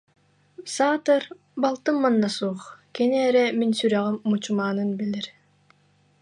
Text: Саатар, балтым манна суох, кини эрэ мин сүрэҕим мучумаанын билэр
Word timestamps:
Саатар, 0.75 1.23
балтым 1.63 1.95
манна 2.03 2.29
суох, 2.37 2.61
кини 2.95 3.17
эрэ 3.29 3.45
мин 3.59 3.71
сүрэҕим 3.77 4.17
мучумаанын 4.29 4.89
билэр 4.99 5.27